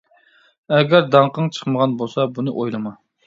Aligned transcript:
ئەگەر 0.77 1.03
داڭقىڭ 1.17 1.51
چىقمىغان 1.57 1.95
بولسا 2.01 2.25
بۇنى 2.39 2.57
ئويلىما. 2.63 2.95